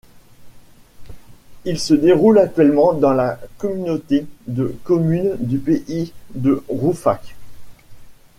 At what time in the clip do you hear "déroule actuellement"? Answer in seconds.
1.93-2.93